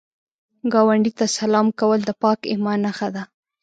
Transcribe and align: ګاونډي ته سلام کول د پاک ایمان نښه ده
ګاونډي 0.73 1.11
ته 1.19 1.25
سلام 1.37 1.67
کول 1.79 1.99
د 2.05 2.11
پاک 2.21 2.39
ایمان 2.51 2.79
نښه 2.85 3.09
ده 3.15 3.23